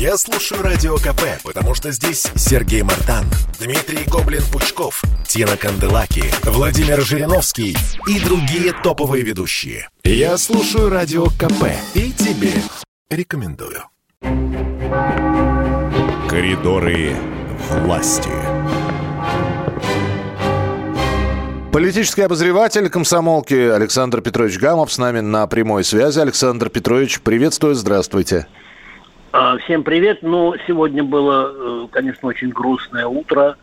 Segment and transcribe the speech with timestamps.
[0.00, 3.26] Я слушаю Радио КП, потому что здесь Сергей Мартан,
[3.60, 7.76] Дмитрий Гоблин-Пучков, Тина Канделаки, Владимир Жириновский
[8.08, 9.90] и другие топовые ведущие.
[10.02, 12.54] Я слушаю Радио КП и тебе
[13.10, 13.84] рекомендую.
[16.30, 17.14] Коридоры
[17.82, 18.30] власти.
[21.74, 26.20] Политический обозреватель комсомолки Александр Петрович Гамов с нами на прямой связи.
[26.20, 28.46] Александр Петрович, приветствую, здравствуйте.
[29.32, 30.22] А, всем привет.
[30.22, 33.56] Ну, сегодня было, э, конечно, очень грустное утро.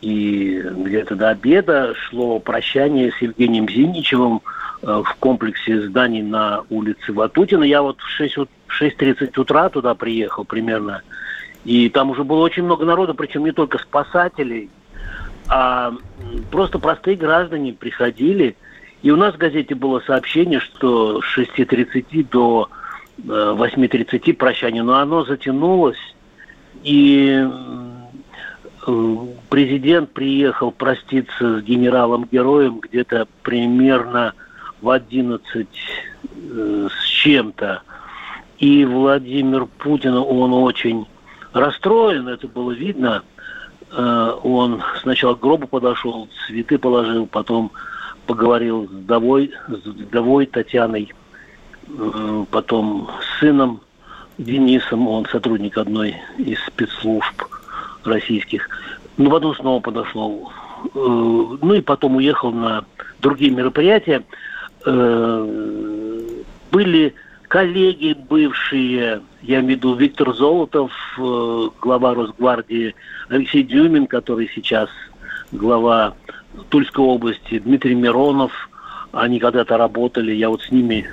[0.00, 4.40] И где-то до обеда шло прощание с Евгением Зиничевым
[4.82, 7.64] э, в комплексе зданий на улице Ватутина.
[7.64, 11.02] Я вот в 6, 6.30 утра туда приехал примерно.
[11.64, 14.70] И там уже было очень много народа, причем не только спасателей,
[15.48, 15.92] а
[16.52, 18.56] просто простые граждане приходили.
[19.02, 22.70] И у нас в газете было сообщение, что с 6.30 до
[23.24, 25.98] 8.30 прощание, но оно затянулось,
[26.82, 27.46] и
[29.48, 34.34] президент приехал проститься с генералом-героем где-то примерно
[34.80, 35.68] в 11
[36.22, 37.82] э, с чем-то.
[38.58, 41.06] И Владимир Путин, он очень
[41.52, 43.22] расстроен, это было видно.
[43.90, 47.70] Э, он сначала к гробу подошел, цветы положил, потом
[48.26, 51.19] поговорил с вдовой, с вдовой Татьяной Э,
[52.50, 53.80] потом с сыном
[54.38, 57.44] Денисом, он сотрудник одной из спецслужб
[58.04, 58.68] российских.
[59.16, 60.50] Ну, потом снова подошел.
[60.84, 62.84] Э, ну и потом уехал на
[63.20, 64.22] другие мероприятия.
[64.86, 66.22] Э,
[66.72, 67.14] были
[67.48, 72.94] коллеги бывшие, я имею в виду Виктор Золотов, глава Росгвардии,
[73.28, 74.88] Алексей Дюмин, который сейчас
[75.52, 76.14] глава
[76.68, 78.52] Тульской области, Дмитрий Миронов–
[79.12, 81.06] они когда-то работали, я вот с ними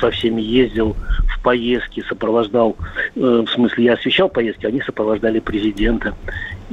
[0.00, 2.76] со всеми ездил в поездки, сопровождал,
[3.16, 6.14] э, в смысле, я освещал поездки, они сопровождали президента.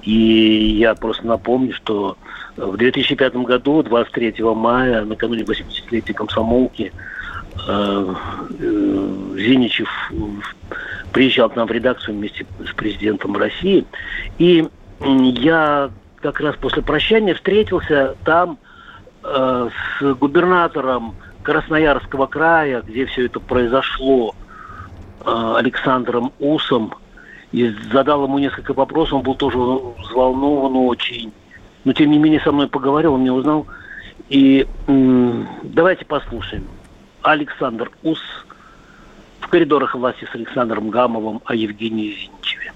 [0.04, 2.18] И я просто напомню, что
[2.56, 6.92] в 2005 году, 23 мая, накануне 80-летия комсомолки,
[7.68, 8.16] э,
[8.60, 9.90] э, Зиничев
[11.12, 13.86] приезжал к нам в редакцию вместе с президентом России.
[14.38, 14.68] И
[15.00, 15.90] я
[16.22, 18.60] как раз после прощания встретился там
[19.24, 19.70] Э,
[20.00, 24.36] с губернатором Красноярского края, где все это произошло,
[25.26, 26.94] э, Александром Усом,
[27.52, 31.32] и задал ему несколько вопросов, он был тоже взволнован очень.
[31.84, 33.66] Но тем не менее со мной поговорил, он меня узнал.
[34.30, 36.68] И давайте послушаем.
[37.22, 38.20] Александр Ус
[39.40, 42.74] в коридорах власти с Александром Гамовым о Евгении Зинчеве.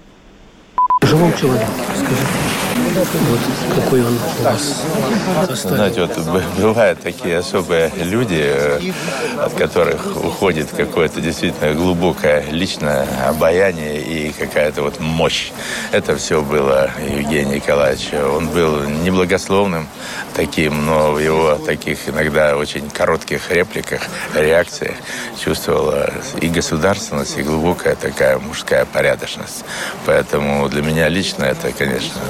[1.02, 2.51] Живом человеке, скажите.
[2.94, 3.38] Вот
[3.74, 8.92] какой он у вас Знаете, вот бывают такие особые люди, э,
[9.38, 15.52] от которых уходит какое-то действительно глубокое личное обаяние и какая-то вот мощь.
[15.90, 18.10] Это все было Евгений Николаевич.
[18.12, 19.88] Он был неблагословным
[20.34, 24.02] таким, но в его таких иногда очень коротких репликах,
[24.34, 24.96] реакциях
[25.42, 29.64] чувствовала и государственность, и глубокая такая мужская порядочность.
[30.04, 32.20] Поэтому для меня лично это, конечно,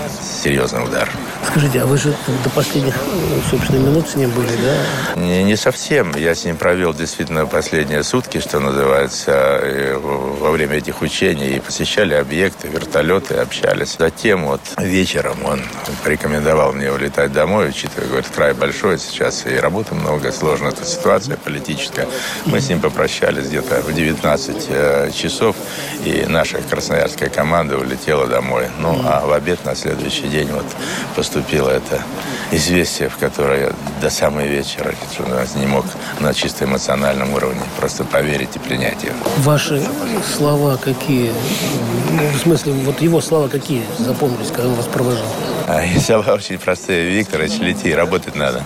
[0.52, 1.08] серьезный удар.
[1.46, 2.14] Скажите, а вы же
[2.44, 2.94] до последних,
[3.50, 5.20] собственно, минут с ним были, да?
[5.20, 6.14] Не, не совсем.
[6.14, 9.60] Я с ним провел действительно последние сутки, что называется,
[10.02, 11.56] во время этих учений.
[11.56, 13.96] И посещали объекты, вертолеты, общались.
[13.98, 15.62] Затем вот вечером он
[16.04, 21.36] порекомендовал мне улетать домой, учитывая, говорит, край большой сейчас, и работы много, сложная эта ситуация
[21.36, 22.06] политическая.
[22.44, 25.56] Мы с ним попрощались где-то в 19 э, часов,
[26.04, 28.68] и наша красноярская команда улетела домой.
[28.78, 30.66] Ну, а в обед на следующий день вот
[31.14, 32.02] поступило это
[32.50, 34.94] известие, в которое я до самого вечера
[35.56, 35.84] не мог
[36.20, 39.14] на чисто эмоциональном уровне просто поверить и принять его.
[39.38, 39.82] Ваши
[40.36, 41.32] слова какие?
[42.34, 45.26] В смысле, вот его слова какие запомнились, когда он вас провожал?
[45.68, 47.10] А, слова очень простые.
[47.10, 48.64] Викторович, лети, работать надо.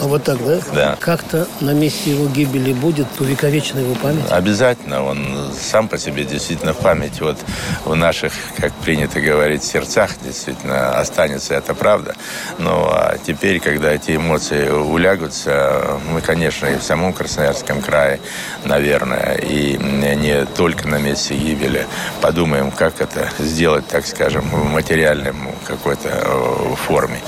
[0.00, 0.60] А вот так, да?
[0.74, 0.96] Да.
[1.00, 4.24] Как-то на месте его гибели будет увековечена его память?
[4.30, 5.04] Обязательно.
[5.04, 7.22] Он сам по себе действительно в памяти.
[7.22, 7.38] Вот
[7.84, 12.14] в наших, как принято говорить, сердцах действительно останется это правда.
[12.58, 18.20] Но а теперь, когда эти эмоции улягутся, мы, конечно, и в самом Красноярском крае,
[18.64, 21.86] наверное, и не только на месте гибели,
[22.20, 27.18] подумаем, как это сделать, так скажем, в материальном какой-то э, форме.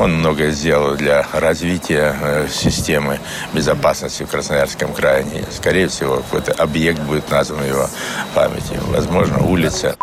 [0.00, 3.18] Он многое сделал для развития Э, системы
[3.54, 5.24] безопасности в Красноярском крае.
[5.50, 7.86] Скорее всего, какой-то объект будет назван его
[8.34, 8.78] памяти.
[8.88, 9.96] Возможно, улица.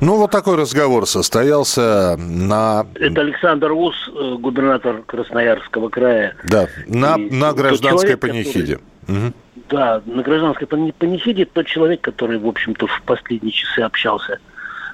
[0.00, 2.86] Ну, вот такой разговор состоялся на...
[2.94, 6.34] Это Александр Ус, э, губернатор Красноярского края.
[6.44, 8.78] Да, на, и на гражданской человек, панихиде.
[8.78, 9.32] Который Угу.
[9.70, 14.38] Да, на гражданской панихиде тот человек, который, в общем-то, в последние часы общался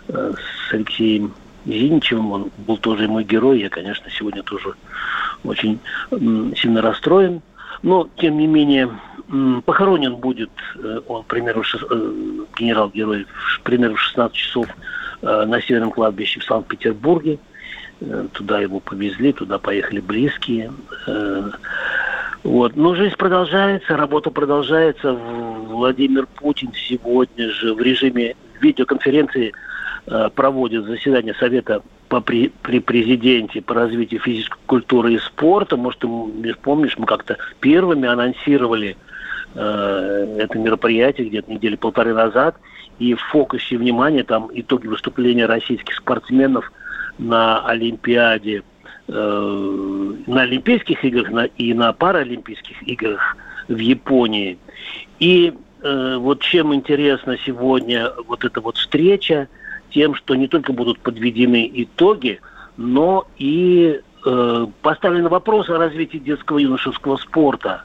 [0.09, 0.33] э,
[0.69, 1.35] с Алексеем
[1.69, 4.75] Зиничевым, он был тоже мой герой, я, конечно, сегодня тоже
[5.45, 5.79] очень
[6.11, 7.43] сильно расстроен.
[7.83, 8.91] Но, тем не менее,
[9.65, 12.13] похоронен будет э, он, примерно, э,
[12.59, 13.27] генерал-герой,
[13.63, 14.67] примерно в 16 часов
[15.23, 17.39] э, на Северном кладбище в Санкт-Петербурге.
[18.33, 20.73] Туда его повезли, туда поехали близкие.
[22.45, 22.77] Вот.
[22.77, 25.13] Но жизнь продолжается, работа продолжается.
[25.13, 29.53] Владимир Путин сегодня же в режиме видеоконференции
[30.35, 35.77] проводит заседание Совета по при, при президенте по развитию физической культуры и спорта.
[35.77, 38.97] Может, ты помнишь, мы как-то первыми анонсировали
[39.55, 42.57] э, это мероприятие где-то недели полторы назад.
[42.99, 46.73] И в фокусе внимания там итоги выступления российских спортсменов
[47.19, 48.63] на Олимпиаде
[49.11, 54.59] Э, на Олимпийских играх и на Паралимпийских играх в Японии.
[55.19, 59.49] И э, вот чем интересна сегодня вот эта вот встреча,
[59.91, 62.41] тем, что не только будут подведены итоги,
[62.77, 67.83] но и э, поставлены вопросы о развитии детского юношеского спорта.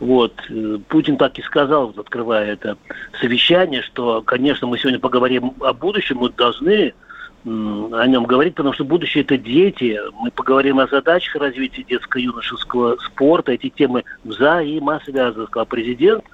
[0.00, 0.34] Вот.
[0.48, 2.76] Э, Путин так и сказал, открывая это
[3.20, 6.94] совещание, что, конечно, мы сегодня поговорим о будущем, мы должны
[7.46, 10.00] о нем говорить, потому что будущее это дети.
[10.14, 13.52] Мы поговорим о задачах развития детско-юношеского спорта.
[13.52, 16.24] Эти темы взаимосвязаны, сказал президент.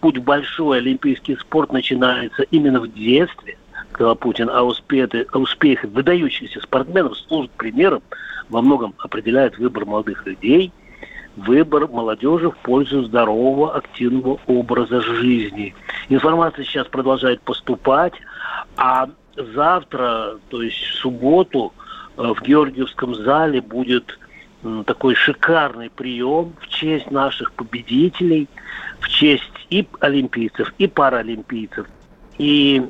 [0.00, 3.58] Путь большой олимпийский спорт начинается именно в детстве,
[3.92, 8.02] сказал Путин, а успехи, успехи выдающихся спортсменов служат примером,
[8.48, 10.72] во многом определяет выбор молодых людей,
[11.36, 15.74] выбор молодежи в пользу здорового, активного образа жизни.
[16.08, 18.14] Информация сейчас продолжает поступать,
[18.76, 21.72] а завтра, то есть в субботу,
[22.16, 24.18] э, в Георгиевском зале будет
[24.86, 28.48] такой шикарный прием в честь наших победителей,
[29.00, 31.86] в честь и олимпийцев, и паралимпийцев.
[32.38, 32.80] И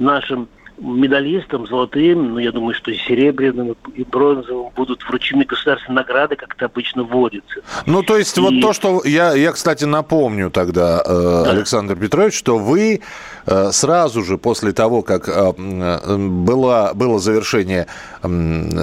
[0.00, 0.48] нашим
[0.80, 6.54] медалистам золотым, ну, я думаю, что и серебряным, и бронзовым будут вручены государственные награды, как
[6.54, 7.60] это обычно вводится.
[7.86, 8.40] Ну, то есть и...
[8.40, 11.50] вот то, что я, я, кстати, напомню тогда, э, да.
[11.50, 13.00] Александр Петрович, что вы
[13.46, 15.52] э, сразу же после того, как э,
[16.16, 17.86] было, было завершение
[18.22, 18.28] э,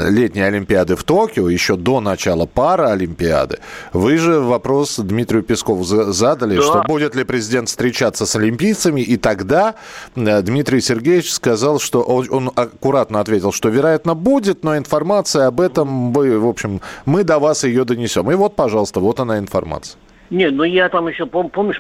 [0.10, 3.60] летней Олимпиады в Токио, еще до начала Параолимпиады,
[3.94, 6.62] вы же вопрос Дмитрию Пескову задали, да.
[6.62, 9.76] что будет ли президент встречаться с олимпийцами, и тогда
[10.16, 16.12] э, Дмитрий Сергеевич сказал, что он, аккуратно ответил, что вероятно будет, но информация об этом,
[16.14, 18.30] вы, в общем, мы до вас ее донесем.
[18.30, 19.98] И вот, пожалуйста, вот она информация.
[20.30, 21.80] Нет, ну я там еще, пом, помнишь,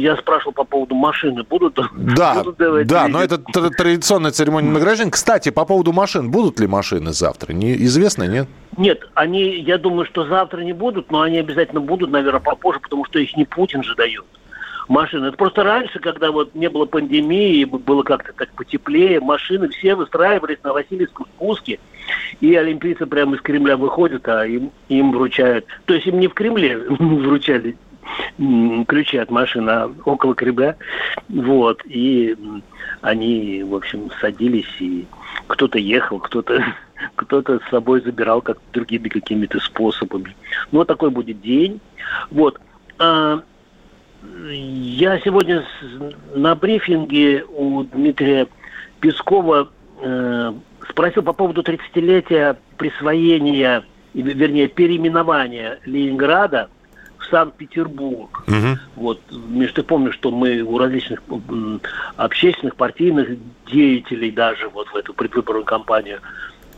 [0.00, 1.78] я спрашивал по поводу машины, будут?
[1.96, 5.10] Да, будут давать да, но это традиционная церемония награждения.
[5.10, 7.52] Кстати, по поводу машин, будут ли машины завтра?
[7.52, 8.48] Неизвестно, нет?
[8.76, 13.04] Нет, они, я думаю, что завтра не будут, но они обязательно будут, наверное, попозже, потому
[13.04, 14.24] что их не Путин же дает
[14.88, 15.26] машины.
[15.26, 20.58] Это просто раньше, когда вот не было пандемии, было как-то так потеплее, машины все выстраивались
[20.62, 21.78] на Васильевском спуске,
[22.40, 25.66] и олимпийцы прямо из Кремля выходят, а им, им вручают.
[25.84, 27.76] То есть им не в Кремле вручали
[28.86, 30.76] ключи от машины, а около Кремля.
[31.28, 31.82] Вот.
[31.86, 32.36] И
[33.02, 35.06] они, в общем, садились, и
[35.46, 36.64] кто-то ехал, кто-то
[37.16, 40.34] кто-то с собой забирал как другими какими-то способами.
[40.72, 41.80] Ну, вот такой будет день.
[42.30, 42.58] Вот.
[42.98, 43.42] А,
[44.50, 45.64] я сегодня
[46.34, 48.46] на брифинге у Дмитрия
[49.00, 49.70] Пескова
[50.00, 50.52] э,
[50.88, 56.68] спросил по поводу 30-летия присвоения, вернее, переименования Ленинграда
[57.18, 58.44] в Санкт-Петербург.
[58.46, 58.78] Угу.
[58.96, 61.22] Вот, Миш, ты помнишь, что мы у различных
[62.16, 63.28] общественных, партийных
[63.66, 66.20] деятелей даже вот в эту предвыборную кампанию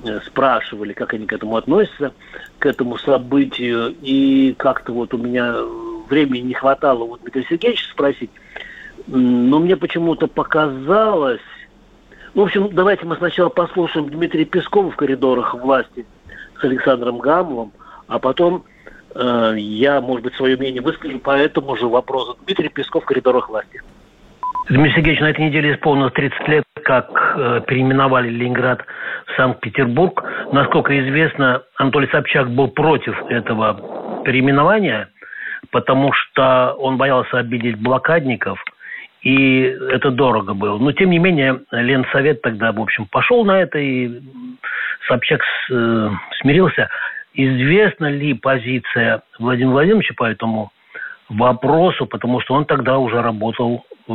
[0.05, 2.13] э, спрашивали, как они к этому относятся,
[2.59, 3.95] к этому событию.
[4.03, 5.57] И как-то вот у меня
[6.11, 8.31] времени не хватало вот Дмитрия Сергеевича спросить,
[9.07, 11.41] но мне почему-то показалось...
[12.35, 16.07] Ну, в общем, давайте мы сначала послушаем Дмитрия Пескова в коридорах власти
[16.61, 17.73] с Александром Гамовым,
[18.07, 18.65] а потом
[19.15, 22.39] э, я, может быть, свое мнение выскажу по этому же вопросу.
[22.45, 23.83] Дмитрий Песков в коридорах власти.
[24.69, 28.85] Дмитрий Сергеевич, на этой неделе исполнилось 30 лет, как э, переименовали Ленинград
[29.27, 30.23] в Санкт-Петербург.
[30.53, 35.09] Насколько известно, Анатолий Собчак был против этого переименования–
[35.71, 38.63] потому что он боялся обидеть блокадников,
[39.23, 39.61] и
[39.91, 40.79] это дорого было.
[40.79, 44.21] Но, тем не менее, Ленсовет тогда, в общем, пошел на это, и
[45.09, 46.11] Собчак э,
[46.41, 46.89] смирился.
[47.35, 50.73] Известна ли позиция Владимира Владимировича по этому
[51.29, 54.13] вопросу, потому что он тогда уже работал э,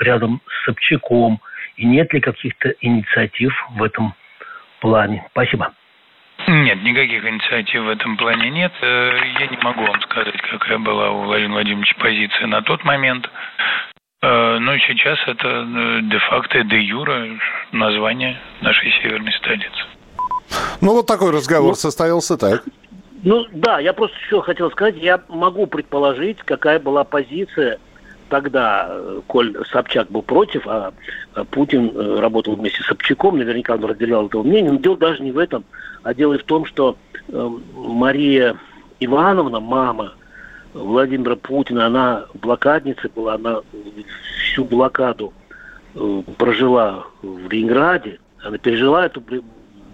[0.00, 1.40] рядом с Собчаком,
[1.76, 4.14] и нет ли каких-то инициатив в этом
[4.80, 5.26] плане?
[5.30, 5.72] Спасибо.
[6.48, 8.72] Нет, никаких инициатив в этом плане нет.
[8.80, 13.28] Э, я не могу вам сказать, какая была у Владимира Владимировича позиция на тот момент.
[14.22, 17.26] Э, но сейчас это э, де-факто, де-юра
[17.72, 19.84] название нашей северной столицы.
[20.80, 22.64] Ну, вот такой разговор ну, состоялся так.
[23.24, 27.78] Ну, да, я просто еще хотел сказать, я могу предположить, какая была позиция
[28.28, 28.90] тогда,
[29.26, 30.92] коль Собчак был против, а
[31.50, 35.38] Путин работал вместе с Собчаком, наверняка он разделял это мнение, но дело даже не в
[35.38, 35.64] этом–
[36.02, 36.96] а дело в том, что
[37.28, 38.56] э, Мария
[39.00, 40.14] Ивановна, мама
[40.74, 43.60] Владимира Путина, она блокадница была, она
[44.42, 45.32] всю блокаду
[45.94, 49.22] э, прожила в Ленинграде, она пережила эту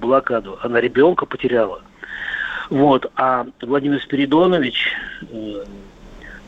[0.01, 1.83] блокаду, она ребенка потеряла.
[2.71, 3.11] Вот.
[3.17, 5.65] А Владимир Спиридонович, э,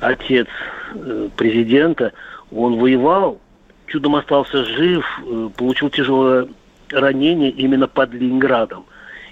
[0.00, 0.46] отец
[0.94, 2.12] э, президента,
[2.50, 3.40] он воевал,
[3.86, 6.48] чудом остался жив, э, получил тяжелое
[6.90, 8.84] ранение именно под Ленинградом.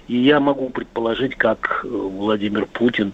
[0.07, 3.13] И я могу предположить, как э, Владимир Путин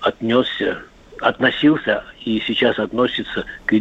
[0.00, 0.78] отнесся,
[1.20, 3.74] относился и сейчас относится к,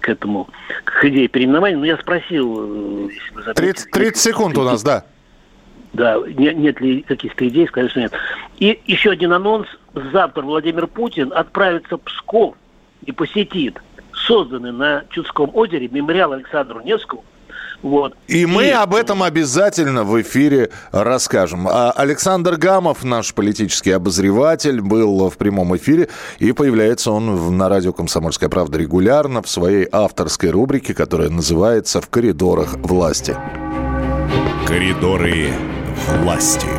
[0.00, 0.48] к этому,
[0.84, 1.78] к идее переименования.
[1.78, 3.08] Но я спросил...
[3.08, 5.04] Если вы заметили, 30, 30 секунд у нас, да.
[5.98, 8.12] Да, нет, нет ли каких-то идей, что нет.
[8.58, 9.66] И еще один анонс.
[10.12, 12.54] Завтра Владимир Путин отправится в Псков
[13.04, 13.78] и посетит
[14.12, 17.24] созданный на Чудском озере мемориал Александру Невскому–
[17.82, 18.14] вот.
[18.26, 21.68] И, и мы об этом обязательно в эфире расскажем.
[21.68, 27.92] А Александр Гамов, наш политический обозреватель, был в прямом эфире, и появляется он на радио
[27.92, 33.36] «Комсомольская правда» регулярно в своей авторской рубрике, которая называется «В коридорах власти».
[34.66, 35.50] Коридоры
[36.16, 36.77] власти.